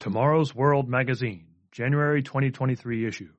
Tomorrow's 0.00 0.54
World 0.54 0.88
Magazine, 0.88 1.46
January 1.72 2.22
2023 2.22 3.04
issue. 3.04 3.32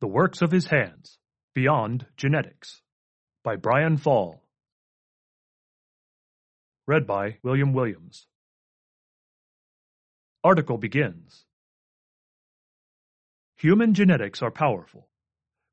The 0.00 0.06
Works 0.06 0.40
of 0.40 0.50
His 0.50 0.64
Hands 0.64 1.18
Beyond 1.54 2.06
Genetics 2.16 2.80
by 3.44 3.56
Brian 3.56 3.98
Fall. 3.98 4.42
Read 6.86 7.06
by 7.06 7.36
William 7.42 7.74
Williams. 7.74 8.26
Article 10.42 10.78
begins 10.78 11.44
Human 13.58 13.92
genetics 13.92 14.40
are 14.40 14.50
powerful. 14.50 15.06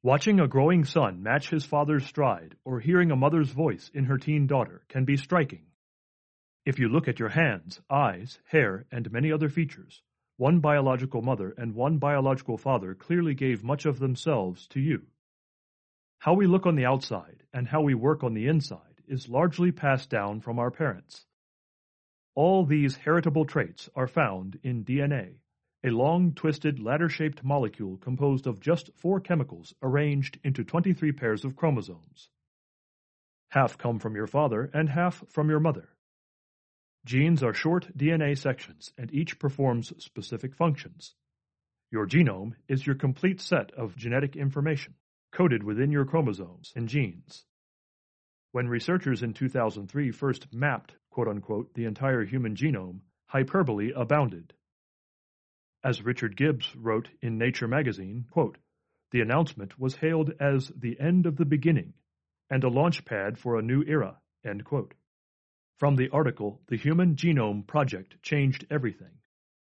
Watching 0.02 0.42
a 0.42 0.48
growing 0.50 0.84
son 0.84 1.24
match 1.24 1.50
his 1.50 1.64
father's 1.64 2.06
stride 2.06 2.56
or 2.66 2.82
hearing 2.82 3.12
a 3.12 3.16
mother's 3.16 3.52
voice 3.52 3.90
in 3.94 4.04
her 4.06 4.18
teen 4.18 4.46
daughter 4.46 4.84
can 4.90 5.06
be 5.06 5.16
striking. 5.16 5.68
If 6.66 6.80
you 6.80 6.88
look 6.88 7.10
at 7.10 7.20
your 7.20 7.30
hands, 7.30 7.82
eyes, 7.90 8.40
hair, 8.46 8.86
and 8.90 9.12
many 9.12 9.32
other 9.32 9.50
features, 9.50 10.02
one 10.38 10.60
biological 10.60 11.22
mother 11.22 11.54
and 11.58 11.76
one 11.76 11.98
biological 11.98 12.58
father 12.58 12.96
clearly 12.96 13.34
gave 13.34 13.64
much 13.64 13.86
of 13.86 14.00
themselves 14.00 14.66
to 14.68 14.80
you. 14.80 15.08
How 16.20 16.34
we 16.34 16.48
look 16.48 16.66
on 16.66 16.76
the 16.76 16.86
outside 16.86 17.44
and 17.54 17.68
how 17.68 17.82
we 17.82 17.94
work 17.94 18.24
on 18.24 18.34
the 18.34 18.48
inside 18.48 19.02
is 19.08 19.28
largely 19.28 19.74
passed 19.74 20.10
down 20.10 20.40
from 20.40 20.58
our 20.58 20.72
parents. 20.72 21.26
All 22.34 22.66
these 22.66 22.96
heritable 22.96 23.46
traits 23.46 23.90
are 23.94 24.08
found 24.08 24.58
in 24.64 24.86
DNA, 24.86 25.40
a 25.84 25.90
long, 25.90 26.34
twisted, 26.34 26.80
ladder-shaped 26.80 27.44
molecule 27.44 27.98
composed 27.98 28.48
of 28.48 28.62
just 28.62 28.90
four 28.96 29.20
chemicals 29.20 29.74
arranged 29.84 30.40
into 30.46 30.64
23 30.64 31.12
pairs 31.12 31.44
of 31.44 31.58
chromosomes. 31.58 32.30
Half 33.50 33.78
come 33.78 34.00
from 34.00 34.16
your 34.16 34.28
father 34.28 34.72
and 34.74 34.88
half 34.88 35.26
from 35.30 35.50
your 35.50 35.60
mother. 35.60 35.90
Genes 37.06 37.44
are 37.44 37.54
short 37.54 37.98
DNA 37.98 38.38
sections, 38.38 38.94
and 38.98 39.14
each 39.14 39.38
performs 39.38 39.92
specific 40.04 40.56
functions. 40.56 41.16
Your 41.92 42.08
genome 42.08 42.54
is 42.68 42.86
your 42.86 42.96
complete 42.96 43.42
set 43.42 43.72
of 43.74 43.96
genetic 43.98 44.36
information, 44.36 44.96
coded 45.32 45.64
within 45.64 45.92
your 45.92 46.06
chromosomes 46.06 46.72
and 46.76 46.88
genes. 46.88 47.46
When 48.54 48.70
researchers 48.70 49.22
in 49.22 49.34
2003 49.34 50.12
first 50.12 50.48
mapped, 50.54 50.96
quote-unquote, 51.10 51.74
the 51.74 51.86
entire 51.86 52.24
human 52.24 52.56
genome, 52.56 53.02
hyperbole 53.26 53.92
abounded. 53.96 54.54
As 55.84 56.06
Richard 56.06 56.38
Gibbs 56.38 56.74
wrote 56.76 57.10
in 57.22 57.38
Nature 57.38 57.68
magazine, 57.68 58.26
quote, 58.32 58.58
the 59.12 59.22
announcement 59.22 59.78
was 59.78 59.96
hailed 59.96 60.32
as 60.40 60.72
the 60.76 61.00
end 61.00 61.26
of 61.26 61.36
the 61.36 61.46
beginning 61.46 61.94
and 62.50 62.64
a 62.64 62.70
launch 62.70 63.04
pad 63.04 63.38
for 63.38 63.58
a 63.58 63.62
new 63.62 63.84
era, 63.84 64.18
end 64.46 64.64
quote. 64.64 64.94
From 65.80 65.96
the 65.96 66.10
article 66.10 66.62
The 66.68 66.78
Human 66.78 67.16
Genome 67.16 67.66
Project 67.66 68.22
Changed 68.22 68.68
Everything, 68.70 69.18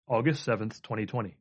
August 0.07 0.43
7, 0.43 0.69
2020. 0.69 1.35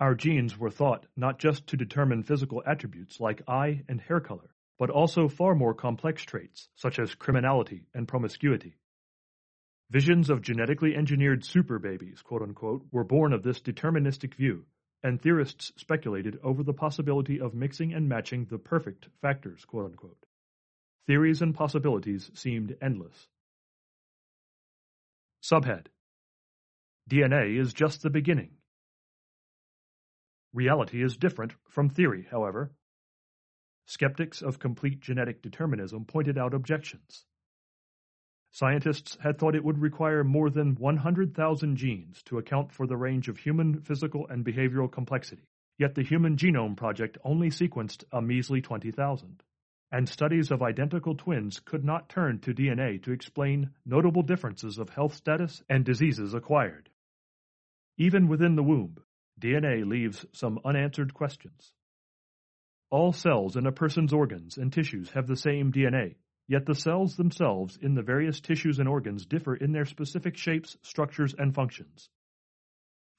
Our 0.00 0.16
genes 0.16 0.58
were 0.58 0.70
thought 0.70 1.06
not 1.16 1.38
just 1.38 1.68
to 1.68 1.76
determine 1.76 2.24
physical 2.24 2.60
attributes 2.66 3.20
like 3.20 3.48
eye 3.48 3.84
and 3.88 4.00
hair 4.00 4.18
color, 4.18 4.50
but 4.80 4.90
also 4.90 5.28
far 5.28 5.54
more 5.54 5.74
complex 5.74 6.24
traits 6.24 6.68
such 6.74 6.98
as 6.98 7.14
criminality 7.14 7.86
and 7.94 8.08
promiscuity. 8.08 8.78
Visions 9.90 10.28
of 10.28 10.42
genetically 10.42 10.96
engineered 10.96 11.44
super 11.44 11.78
babies, 11.78 12.22
quote 12.22 12.42
unquote, 12.42 12.84
were 12.90 13.04
born 13.04 13.32
of 13.32 13.44
this 13.44 13.60
deterministic 13.60 14.34
view, 14.34 14.66
and 15.04 15.22
theorists 15.22 15.72
speculated 15.76 16.36
over 16.42 16.64
the 16.64 16.74
possibility 16.74 17.40
of 17.40 17.54
mixing 17.54 17.94
and 17.94 18.08
matching 18.08 18.46
the 18.46 18.58
perfect 18.58 19.06
factors, 19.22 19.64
quote 19.64 19.86
unquote. 19.86 20.26
Theories 21.06 21.42
and 21.42 21.54
possibilities 21.54 22.30
seemed 22.34 22.76
endless. 22.80 23.28
Subhead 25.42 25.86
DNA 27.08 27.58
is 27.58 27.74
just 27.74 28.02
the 28.02 28.10
beginning. 28.10 28.50
Reality 30.52 31.02
is 31.02 31.16
different 31.16 31.54
from 31.68 31.88
theory, 31.88 32.26
however. 32.30 32.72
Skeptics 33.86 34.42
of 34.42 34.58
complete 34.58 35.00
genetic 35.00 35.42
determinism 35.42 36.04
pointed 36.04 36.38
out 36.38 36.54
objections. 36.54 37.24
Scientists 38.52 39.16
had 39.20 39.38
thought 39.38 39.54
it 39.54 39.64
would 39.64 39.78
require 39.78 40.22
more 40.24 40.50
than 40.50 40.74
100,000 40.74 41.76
genes 41.76 42.22
to 42.24 42.38
account 42.38 42.72
for 42.72 42.86
the 42.86 42.96
range 42.96 43.28
of 43.28 43.38
human 43.38 43.80
physical 43.80 44.26
and 44.28 44.44
behavioral 44.44 44.90
complexity, 44.90 45.48
yet 45.78 45.94
the 45.94 46.02
Human 46.02 46.36
Genome 46.36 46.76
Project 46.76 47.16
only 47.24 47.48
sequenced 47.48 48.04
a 48.12 48.20
measly 48.20 48.60
20,000 48.60 49.42
and 49.92 50.08
studies 50.08 50.50
of 50.50 50.62
identical 50.62 51.14
twins 51.16 51.60
could 51.60 51.84
not 51.84 52.08
turn 52.08 52.38
to 52.40 52.54
DNA 52.54 53.02
to 53.02 53.12
explain 53.12 53.70
notable 53.84 54.22
differences 54.22 54.78
of 54.78 54.88
health 54.90 55.14
status 55.14 55.62
and 55.68 55.84
diseases 55.84 56.34
acquired. 56.34 56.88
Even 57.98 58.28
within 58.28 58.54
the 58.54 58.62
womb, 58.62 58.96
DNA 59.40 59.86
leaves 59.86 60.24
some 60.32 60.60
unanswered 60.64 61.12
questions. 61.12 61.72
All 62.90 63.12
cells 63.12 63.56
in 63.56 63.66
a 63.66 63.72
person's 63.72 64.12
organs 64.12 64.56
and 64.56 64.72
tissues 64.72 65.10
have 65.10 65.26
the 65.26 65.36
same 65.36 65.72
DNA, 65.72 66.16
yet 66.48 66.66
the 66.66 66.74
cells 66.74 67.16
themselves 67.16 67.78
in 67.80 67.94
the 67.94 68.02
various 68.02 68.40
tissues 68.40 68.78
and 68.78 68.88
organs 68.88 69.26
differ 69.26 69.54
in 69.54 69.72
their 69.72 69.84
specific 69.84 70.36
shapes, 70.36 70.76
structures, 70.82 71.34
and 71.38 71.54
functions. 71.54 72.10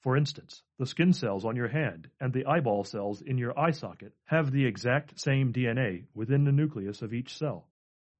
For 0.02 0.16
instance, 0.16 0.64
the 0.78 0.86
skin 0.86 1.12
cells 1.12 1.44
on 1.44 1.54
your 1.54 1.68
hand 1.68 2.10
and 2.18 2.32
the 2.32 2.46
eyeball 2.46 2.82
cells 2.82 3.22
in 3.22 3.38
your 3.38 3.56
eye 3.56 3.70
socket 3.70 4.12
have 4.24 4.50
the 4.50 4.66
exact 4.66 5.20
same 5.20 5.52
DNA 5.52 6.06
within 6.12 6.42
the 6.42 6.50
nucleus 6.50 7.02
of 7.02 7.14
each 7.14 7.36
cell. 7.38 7.68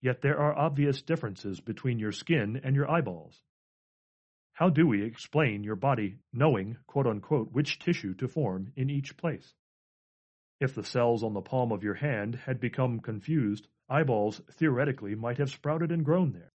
Yet 0.00 0.22
there 0.22 0.38
are 0.38 0.56
obvious 0.56 1.02
differences 1.02 1.60
between 1.60 1.98
your 1.98 2.12
skin 2.12 2.60
and 2.62 2.76
your 2.76 2.88
eyeballs. 2.88 3.42
How 4.52 4.68
do 4.68 4.86
we 4.86 5.02
explain 5.02 5.64
your 5.64 5.74
body 5.74 6.18
knowing, 6.32 6.76
quote 6.86 7.08
unquote, 7.08 7.50
which 7.50 7.80
tissue 7.80 8.14
to 8.14 8.28
form 8.28 8.72
in 8.76 8.88
each 8.88 9.16
place? 9.16 9.52
If 10.60 10.76
the 10.76 10.84
cells 10.84 11.24
on 11.24 11.34
the 11.34 11.40
palm 11.40 11.72
of 11.72 11.82
your 11.82 11.94
hand 11.94 12.36
had 12.36 12.60
become 12.60 13.00
confused, 13.00 13.66
eyeballs 13.88 14.40
theoretically 14.52 15.16
might 15.16 15.38
have 15.38 15.50
sprouted 15.50 15.90
and 15.90 16.04
grown 16.04 16.32
there. 16.32 16.52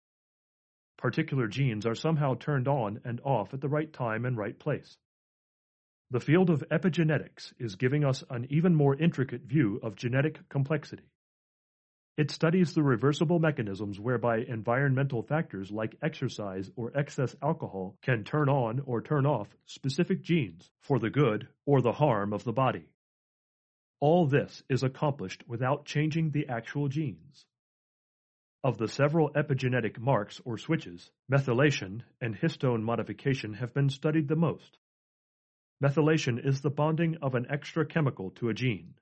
Particular 0.98 1.48
genes 1.48 1.86
are 1.86 1.94
somehow 1.94 2.34
turned 2.34 2.68
on 2.68 3.00
and 3.04 3.22
off 3.22 3.54
at 3.54 3.62
the 3.62 3.70
right 3.70 3.90
time 3.90 4.26
and 4.26 4.36
right 4.36 4.58
place. 4.58 4.98
The 6.10 6.20
field 6.20 6.50
of 6.50 6.62
epigenetics 6.70 7.52
is 7.58 7.76
giving 7.76 8.04
us 8.04 8.22
an 8.30 8.46
even 8.50 8.74
more 8.74 8.94
intricate 8.94 9.42
view 9.42 9.80
of 9.82 9.96
genetic 9.96 10.48
complexity. 10.48 11.10
It 12.16 12.30
studies 12.30 12.74
the 12.74 12.82
reversible 12.82 13.40
mechanisms 13.40 13.98
whereby 13.98 14.38
environmental 14.38 15.22
factors 15.22 15.72
like 15.72 15.96
exercise 16.00 16.70
or 16.76 16.96
excess 16.96 17.34
alcohol 17.42 17.96
can 18.02 18.22
turn 18.22 18.48
on 18.48 18.80
or 18.86 19.02
turn 19.02 19.26
off 19.26 19.48
specific 19.66 20.22
genes 20.22 20.70
for 20.80 21.00
the 21.00 21.10
good 21.10 21.48
or 21.66 21.82
the 21.82 21.92
harm 21.92 22.32
of 22.32 22.44
the 22.44 22.52
body. 22.52 22.86
All 23.98 24.26
this 24.26 24.62
is 24.68 24.84
accomplished 24.84 25.42
without 25.48 25.86
changing 25.86 26.30
the 26.30 26.48
actual 26.48 26.88
genes. 26.88 27.46
Of 28.62 28.78
the 28.78 28.86
several 28.88 29.30
epigenetic 29.30 29.98
marks 29.98 30.40
or 30.44 30.56
switches, 30.56 31.10
methylation 31.28 32.02
and 32.20 32.36
histone 32.36 32.82
modification 32.82 33.54
have 33.54 33.74
been 33.74 33.88
studied 33.88 34.28
the 34.28 34.36
most. 34.36 34.78
Methylation 35.82 36.38
is 36.44 36.60
the 36.60 36.70
bonding 36.70 37.16
of 37.22 37.34
an 37.34 37.46
extra 37.50 37.84
chemical 37.84 38.30
to 38.32 38.48
a 38.48 38.54
gene. 38.54 38.94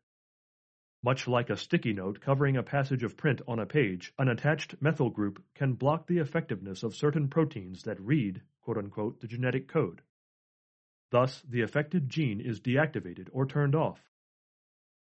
Much 1.04 1.26
like 1.26 1.50
a 1.50 1.56
sticky 1.56 1.92
note 1.92 2.20
covering 2.20 2.56
a 2.56 2.62
passage 2.62 3.02
of 3.02 3.16
print 3.16 3.42
on 3.48 3.58
a 3.58 3.66
page, 3.66 4.12
an 4.18 4.28
attached 4.28 4.80
methyl 4.80 5.10
group 5.10 5.42
can 5.54 5.74
block 5.74 6.06
the 6.06 6.18
effectiveness 6.18 6.82
of 6.82 6.94
certain 6.94 7.28
proteins 7.28 7.82
that 7.82 8.00
read, 8.00 8.40
quote-unquote, 8.60 9.20
the 9.20 9.26
genetic 9.26 9.68
code. 9.68 10.00
Thus, 11.10 11.42
the 11.42 11.62
affected 11.62 12.08
gene 12.08 12.40
is 12.40 12.60
deactivated 12.60 13.28
or 13.32 13.46
turned 13.46 13.74
off. 13.74 14.00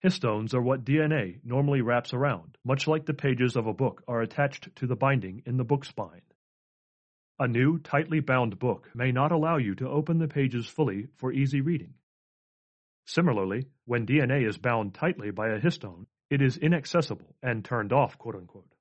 Histones 0.05 0.55
are 0.55 0.63
what 0.63 0.85
DNA 0.85 1.41
normally 1.43 1.81
wraps 1.81 2.13
around, 2.13 2.59
much 2.63 2.87
like 2.87 3.07
the 3.07 3.15
pages 3.15 3.57
of 3.57 3.67
a 3.67 3.75
book 3.75 4.05
are 4.07 4.21
attached 4.21 4.77
to 4.77 4.87
the 4.87 4.95
binding 4.95 5.43
in 5.47 5.57
the 5.57 5.65
book 5.65 5.85
spine. 5.85 6.23
A 7.39 7.47
new, 7.47 7.79
tightly 7.79 8.21
bound 8.21 8.59
book 8.59 8.91
may 8.95 9.13
not 9.13 9.31
allow 9.31 9.59
you 9.59 9.75
to 9.75 9.89
open 9.89 10.19
the 10.19 10.29
pages 10.29 10.67
fully 10.67 11.09
for 11.17 11.33
easy 11.33 11.61
reading. 11.61 11.95
Similarly, 13.05 13.67
when 13.85 14.07
DNA 14.07 14.49
is 14.49 14.57
bound 14.57 14.95
tightly 14.95 15.31
by 15.31 15.49
a 15.49 15.61
histone, 15.61 16.07
it 16.31 16.41
is 16.41 16.57
inaccessible 16.57 17.37
and 17.43 17.65
turned 17.65 17.93
off, 17.93 18.17
quote 18.17 18.37
unquote. 18.37 18.73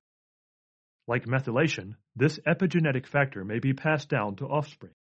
Like 1.06 1.26
methylation, 1.26 1.96
this 2.16 2.38
epigenetic 2.46 3.06
factor 3.06 3.44
may 3.44 3.58
be 3.58 3.74
passed 3.74 4.08
down 4.08 4.36
to 4.36 4.46
offspring. 4.46 4.94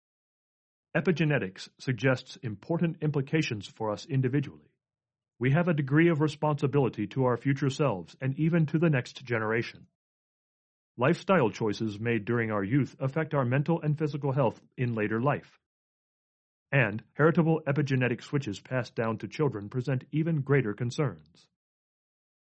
Epigenetics 0.95 1.69
suggests 1.79 2.37
important 2.37 2.97
implications 3.01 3.67
for 3.67 3.91
us 3.91 4.05
individually. 4.07 4.71
We 5.39 5.51
have 5.51 5.67
a 5.67 5.73
degree 5.73 6.09
of 6.09 6.21
responsibility 6.21 7.07
to 7.07 7.25
our 7.25 7.37
future 7.37 7.69
selves 7.69 8.15
and 8.19 8.37
even 8.39 8.65
to 8.67 8.79
the 8.79 8.89
next 8.89 9.23
generation. 9.23 9.87
Lifestyle 10.97 11.49
choices 11.49 11.99
made 11.99 12.23
during 12.23 12.51
our 12.51 12.63
youth 12.63 12.95
affect 12.99 13.33
our 13.33 13.45
mental 13.45 13.81
and 13.81 13.97
physical 13.97 14.31
health 14.31 14.61
in 14.77 14.93
later 14.93 15.19
life. 15.19 15.59
And 16.71 17.03
heritable 17.13 17.61
epigenetic 17.67 18.21
switches 18.21 18.59
passed 18.59 18.93
down 18.93 19.17
to 19.19 19.27
children 19.27 19.69
present 19.69 20.03
even 20.11 20.41
greater 20.41 20.73
concerns. 20.73 21.47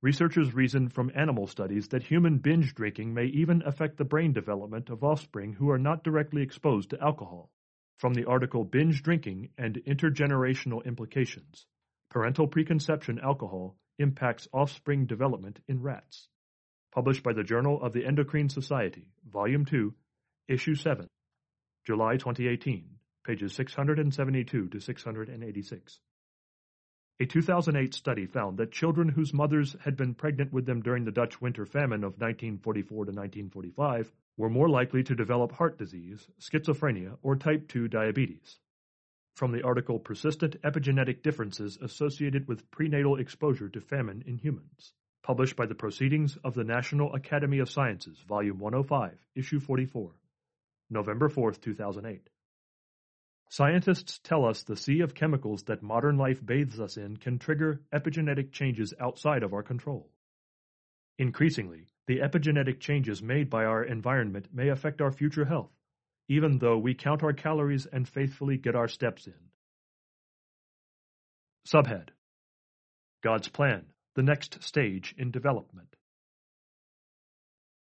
Researchers 0.04 0.54
reason 0.54 0.90
from 0.90 1.12
animal 1.16 1.48
studies 1.48 1.88
that 1.88 2.04
human 2.04 2.38
binge 2.38 2.76
drinking 2.76 3.16
may 3.16 3.26
even 3.26 3.64
affect 3.66 3.98
the 3.98 4.06
brain 4.06 4.34
development 4.34 4.92
of 4.92 5.04
offspring 5.04 5.54
who 5.54 5.72
are 5.72 5.80
not 5.80 6.04
directly 6.04 6.44
exposed 6.44 6.92
to 6.92 7.02
alcohol. 7.02 7.50
From 7.98 8.14
the 8.14 8.26
article 8.26 8.64
Binge 8.64 9.02
Drinking 9.02 9.50
and 9.58 9.82
Intergenerational 9.88 10.86
Implications 10.86 11.66
Parental 12.12 12.48
Preconception 12.48 13.20
Alcohol 13.20 13.76
Impacts 13.98 14.48
Offspring 14.54 15.08
Development 15.08 15.60
in 15.68 15.82
Rats. 15.82 16.30
Published 16.98 17.22
by 17.22 17.34
the 17.34 17.44
Journal 17.44 17.80
of 17.84 17.94
the 17.94 18.08
Endocrine 18.08 18.50
Society, 18.50 19.06
Volume 19.32 19.66
2, 19.66 19.94
Issue 20.48 20.74
7, 20.74 21.08
July 21.86 22.14
2018, 22.14 22.90
pages 23.24 23.54
672 23.54 24.70
to 24.70 24.80
686. 24.80 26.00
A 27.20 27.26
2008 27.28 27.94
study 27.94 28.26
found 28.26 28.58
that 28.58 28.72
children 28.72 29.10
whose 29.10 29.32
mothers 29.32 29.76
had 29.80 29.96
been 29.96 30.16
pregnant 30.16 30.52
with 30.52 30.66
them 30.66 30.82
during 30.82 31.06
the 31.06 31.12
Dutch 31.12 31.40
winter 31.40 31.68
famine 31.68 32.04
of 32.04 32.20
1944 32.20 32.90
to 32.90 33.12
1945 33.12 34.12
were 34.36 34.50
more 34.50 34.68
likely 34.68 35.04
to 35.04 35.14
develop 35.14 35.52
heart 35.52 35.78
disease, 35.78 36.28
schizophrenia, 36.42 37.16
or 37.22 37.36
type 37.36 37.68
2 37.68 37.90
diabetes. 37.90 38.58
From 39.36 39.52
the 39.52 39.62
article 39.62 40.00
Persistent 40.00 40.60
Epigenetic 40.64 41.22
Differences 41.22 41.78
Associated 41.80 42.48
with 42.48 42.72
Prenatal 42.72 43.20
Exposure 43.20 43.70
to 43.70 43.82
Famine 43.82 44.24
in 44.26 44.40
Humans, 44.40 44.94
published 45.28 45.58
by 45.58 45.66
the 45.66 45.76
Proceedings 45.76 46.38
of 46.46 46.54
the 46.54 46.64
National 46.64 47.14
Academy 47.14 47.60
of 47.60 47.70
Sciences, 47.70 48.18
Volume 48.30 48.60
105, 48.60 49.12
Issue 49.36 49.60
44, 49.60 50.12
November 50.90 51.28
4, 51.28 51.52
2008. 51.52 52.30
Scientists 53.50 54.22
tell 54.24 54.46
us 54.46 54.64
the 54.64 54.78
sea 54.78 55.02
of 55.02 55.14
chemicals 55.14 55.64
that 55.64 55.84
modern 55.84 56.18
life 56.18 56.40
bathes 56.46 56.80
us 56.80 56.96
in 56.96 57.18
can 57.18 57.40
trigger 57.40 57.82
epigenetic 57.94 58.54
changes 58.54 58.94
outside 59.02 59.44
of 59.44 59.54
our 59.54 59.64
control. 59.64 60.10
Increasingly, 61.20 61.88
the 62.06 62.20
epigenetic 62.20 62.80
changes 62.80 63.22
made 63.22 63.50
by 63.50 63.66
our 63.66 63.84
environment 63.84 64.48
may 64.54 64.70
affect 64.70 65.02
our 65.02 65.12
future 65.12 65.44
health, 65.44 65.74
even 66.30 66.58
though 66.58 66.78
we 66.78 66.94
count 66.94 67.22
our 67.22 67.34
calories 67.34 67.86
and 67.86 68.08
faithfully 68.08 68.56
get 68.56 68.78
our 68.78 68.88
steps 68.88 69.28
in. 69.28 69.34
Subhead 71.68 72.12
God's 73.22 73.50
Plan, 73.50 73.88
the 74.18 74.24
next 74.24 74.64
stage 74.64 75.14
in 75.16 75.30
development. 75.30 75.96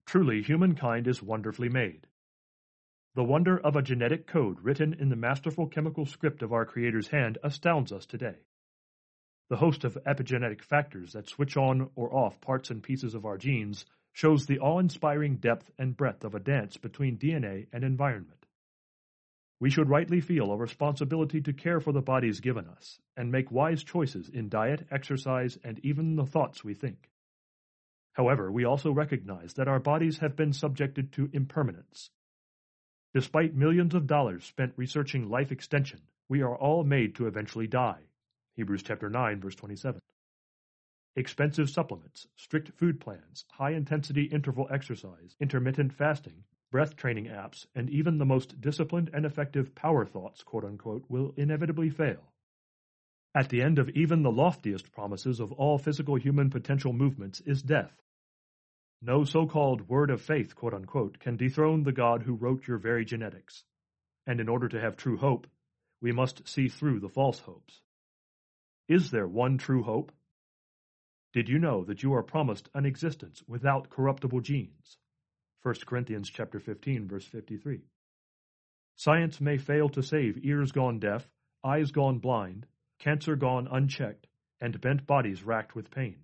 Truly, 0.07 0.41
humankind 0.41 1.09
is 1.09 1.21
wonderfully 1.21 1.69
made. 1.69 2.07
The 3.17 3.25
wonder 3.25 3.59
of 3.59 3.75
a 3.75 3.83
genetic 3.83 4.29
code 4.29 4.61
written 4.61 4.95
in 4.95 5.09
the 5.09 5.17
masterful 5.17 5.67
chemical 5.67 6.07
script 6.07 6.43
of 6.43 6.53
our 6.53 6.65
Creator's 6.65 7.09
hand 7.09 7.39
astounds 7.43 7.91
us 7.91 8.07
today. 8.07 8.37
The 9.51 9.57
host 9.57 9.83
of 9.83 9.99
epigenetic 10.07 10.63
factors 10.63 11.15
that 11.15 11.29
switch 11.29 11.57
on 11.57 11.91
or 11.97 12.15
off 12.15 12.41
parts 12.41 12.71
and 12.71 12.85
pieces 12.85 13.17
of 13.17 13.27
our 13.27 13.37
genes 13.37 13.85
shows 14.13 14.47
the 14.47 14.61
awe-inspiring 14.61 15.39
depth 15.39 15.73
and 15.77 15.97
breadth 15.97 16.23
of 16.23 16.37
a 16.37 16.41
dance 16.41 16.77
between 16.77 17.19
DNA 17.19 17.67
and 17.73 17.83
environment. 17.83 18.42
We 19.63 19.71
should 19.71 19.89
rightly 19.89 20.21
feel 20.21 20.51
a 20.51 20.57
responsibility 20.57 21.41
to 21.43 21.53
care 21.53 21.79
for 21.79 21.93
the 21.93 22.03
bodies 22.03 22.41
given 22.41 22.67
us 22.67 22.99
and 23.17 23.31
make 23.31 23.53
wise 23.53 23.85
choices 23.85 24.29
in 24.29 24.49
diet, 24.49 24.89
exercise, 24.91 25.57
and 25.63 25.79
even 25.85 26.17
the 26.17 26.27
thoughts 26.27 26.65
we 26.65 26.75
think. 26.75 27.09
However, 28.13 28.51
we 28.51 28.65
also 28.65 28.91
recognize 28.91 29.55
that 29.55 29.69
our 29.69 29.79
bodies 29.79 30.19
have 30.19 30.35
been 30.35 30.53
subjected 30.53 31.13
to 31.13 31.31
impermanence 31.33 32.11
Despite 33.15 33.55
millions 33.55 33.95
of 33.95 34.07
dollars 34.07 34.43
spent 34.43 34.73
researching 34.77 35.29
life 35.29 35.53
extension, 35.53 36.01
we 36.29 36.41
are 36.41 36.57
all 36.57 36.83
made 36.83 37.15
to 37.17 37.27
eventually 37.27 37.67
die. 37.67 38.01
Hebrews 38.57 38.83
chapter 38.83 39.11
9 39.11 39.41
verse 39.41 39.55
27. 39.55 40.01
Expensive 41.15 41.69
supplements, 41.69 42.27
strict 42.37 42.71
food 42.71 43.01
plans, 43.01 43.45
high-intensity 43.51 44.25
interval 44.25 44.67
exercise, 44.71 45.37
intermittent 45.41 45.93
fasting, 45.93 46.45
breath 46.73 46.97
training 46.97 47.27
apps, 47.27 47.67
and 47.77 47.89
even 47.91 48.19
the 48.19 48.25
most 48.25 48.61
disciplined 48.61 49.11
and 49.13 49.25
effective 49.25 49.75
power 49.77 50.05
thoughts, 50.05 50.43
quote-unquote, 50.43 51.05
will 51.09 51.33
inevitably 51.37 51.91
fail. 51.91 52.33
At 53.35 53.51
the 53.51 53.63
end 53.63 53.79
of 53.79 53.91
even 53.91 54.23
the 54.23 54.33
loftiest 54.33 54.91
promises 54.91 55.39
of 55.39 55.53
all 55.53 55.79
physical 55.79 56.17
human 56.17 56.51
potential 56.51 56.93
movements 56.93 57.41
is 57.43 57.63
death. 57.63 57.93
No 59.01 59.25
so-called 59.25 59.89
word 59.89 60.11
of 60.11 60.23
faith, 60.23 60.57
quote-unquote, 60.57 61.21
can 61.21 61.37
dethrone 61.37 61.83
the 61.83 61.93
God 61.93 62.23
who 62.23 62.35
wrote 62.35 62.67
your 62.67 62.79
very 62.79 63.05
genetics. 63.05 63.65
And 64.27 64.41
in 64.41 64.49
order 64.49 64.69
to 64.69 64.81
have 64.81 64.97
true 64.97 65.19
hope, 65.19 65.47
we 66.01 66.13
must 66.13 66.49
see 66.49 66.69
through 66.69 67.01
the 67.01 67.09
false 67.09 67.41
hopes. 67.41 67.81
Is 68.89 69.11
there 69.11 69.27
one 69.27 69.59
true 69.59 69.83
hope? 69.83 70.11
Did 71.33 71.49
you 71.49 71.59
know 71.59 71.85
that 71.85 72.03
you 72.03 72.15
are 72.15 72.23
promised 72.23 72.69
an 72.75 72.87
existence 72.87 73.43
without 73.47 73.91
corruptible 73.91 74.41
genes? 74.41 74.99
1 75.65 75.75
Corinthians 75.87 76.29
chapter 76.29 76.59
15 76.59 77.07
verse 77.07 77.25
53. 77.25 77.83
Science 78.97 79.41
may 79.41 79.57
fail 79.57 79.89
to 79.89 80.03
save 80.03 80.45
ears 80.45 80.73
gone 80.73 80.99
deaf, 80.99 81.29
eyes 81.65 81.93
gone 81.93 82.19
blind, 82.19 82.67
cancer 82.99 83.37
gone 83.37 83.69
unchecked, 83.71 84.27
and 84.61 84.81
bent 84.81 85.07
bodies 85.07 85.45
racked 85.45 85.77
with 85.77 85.89
pain. 85.89 86.17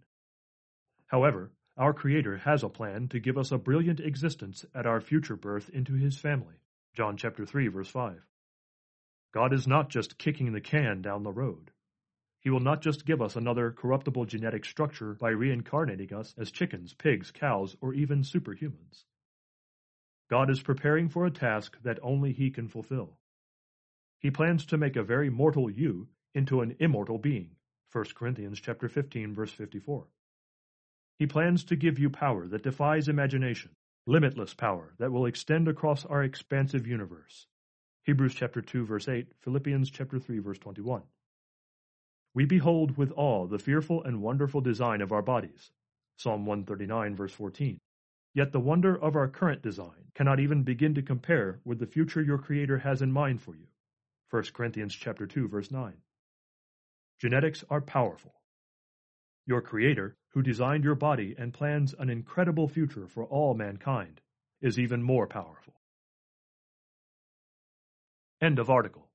However, 1.06 1.52
our 1.76 1.94
Creator 1.94 2.38
has 2.38 2.64
a 2.64 2.68
plan 2.68 3.06
to 3.10 3.20
give 3.20 3.38
us 3.38 3.52
a 3.52 3.58
brilliant 3.58 4.00
existence 4.00 4.64
at 4.74 4.86
our 4.86 5.00
future 5.00 5.36
birth 5.36 5.70
into 5.70 5.94
His 5.94 6.18
family. 6.18 6.56
John 6.96 7.16
chapter 7.16 7.46
3 7.46 7.68
verse 7.68 7.88
5. 7.88 8.20
God 9.32 9.54
is 9.54 9.68
not 9.68 9.88
just 9.88 10.18
kicking 10.18 10.52
the 10.52 10.60
can 10.60 11.00
down 11.00 11.22
the 11.22 11.30
road. 11.30 11.70
He 12.40 12.50
will 12.50 12.58
not 12.58 12.82
just 12.82 13.06
give 13.06 13.22
us 13.22 13.36
another 13.36 13.70
corruptible 13.70 14.24
genetic 14.24 14.64
structure 14.64 15.14
by 15.14 15.30
reincarnating 15.30 16.12
us 16.12 16.34
as 16.36 16.50
chickens, 16.50 16.92
pigs, 16.92 17.30
cows, 17.30 17.76
or 17.80 17.94
even 17.94 18.22
superhumans. 18.22 19.04
God 20.28 20.50
is 20.50 20.60
preparing 20.60 21.08
for 21.08 21.24
a 21.24 21.30
task 21.30 21.78
that 21.82 21.98
only 22.02 22.32
He 22.32 22.50
can 22.50 22.68
fulfill. 22.68 23.16
He 24.18 24.30
plans 24.30 24.66
to 24.66 24.76
make 24.76 24.96
a 24.96 25.02
very 25.02 25.30
mortal 25.30 25.70
you 25.70 26.08
into 26.34 26.60
an 26.60 26.76
immortal 26.78 27.18
being. 27.18 27.56
1 27.92 28.04
Corinthians 28.14 28.60
chapter 28.60 28.88
15 28.88 29.34
verse 29.34 29.52
54. 29.52 30.06
He 31.18 31.26
plans 31.26 31.64
to 31.64 31.76
give 31.76 31.98
you 31.98 32.10
power 32.10 32.46
that 32.46 32.62
defies 32.62 33.08
imagination, 33.08 33.70
limitless 34.06 34.54
power 34.54 34.94
that 34.98 35.10
will 35.10 35.26
extend 35.26 35.66
across 35.66 36.04
our 36.04 36.22
expansive 36.22 36.86
universe. 36.86 37.46
Hebrews 38.04 38.34
chapter 38.34 38.60
2 38.60 38.84
verse 38.84 39.08
8, 39.08 39.26
Philippians 39.40 39.90
chapter 39.90 40.18
3 40.18 40.38
verse 40.40 40.58
21. 40.58 41.02
We 42.34 42.44
behold 42.44 42.96
with 42.96 43.12
awe 43.16 43.46
the 43.46 43.58
fearful 43.58 44.04
and 44.04 44.22
wonderful 44.22 44.60
design 44.60 45.00
of 45.00 45.12
our 45.12 45.22
bodies. 45.22 45.72
Psalm 46.16 46.44
139 46.44 47.16
verse 47.16 47.32
14. 47.32 47.78
Yet 48.38 48.52
the 48.52 48.60
wonder 48.60 48.96
of 48.96 49.16
our 49.16 49.26
current 49.26 49.62
design 49.62 50.12
cannot 50.14 50.38
even 50.38 50.62
begin 50.62 50.94
to 50.94 51.02
compare 51.02 51.58
with 51.64 51.80
the 51.80 51.88
future 51.88 52.22
your 52.22 52.38
creator 52.38 52.78
has 52.78 53.02
in 53.02 53.10
mind 53.10 53.42
for 53.42 53.56
you. 53.56 53.66
1 54.30 54.44
Corinthians 54.52 54.94
chapter 54.94 55.26
2 55.26 55.48
verse 55.48 55.72
9. 55.72 55.94
Genetics 57.18 57.64
are 57.68 57.80
powerful. 57.80 58.34
Your 59.44 59.60
Creator, 59.60 60.16
who 60.28 60.42
designed 60.42 60.84
your 60.84 60.94
body 60.94 61.34
and 61.36 61.52
plans 61.52 61.96
an 61.98 62.10
incredible 62.10 62.68
future 62.68 63.08
for 63.08 63.24
all 63.24 63.54
mankind, 63.54 64.20
is 64.60 64.78
even 64.78 65.02
more 65.02 65.26
powerful. 65.26 65.74
End 68.40 68.60
of 68.60 68.70
article. 68.70 69.07